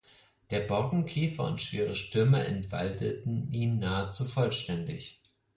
Der 0.49 0.61
Borkenkäfer 0.61 1.43
und 1.43 1.61
schwere 1.61 1.93
Stürme 1.93 2.43
entwaldeten 2.43 3.51
ihn 3.51 3.77
nahezu 3.77 4.25
vollständig. 4.25 5.21